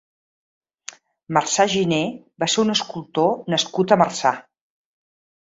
[1.37, 1.99] Marçà-Giné
[2.45, 4.35] va ser un escultor nascut a Marçà.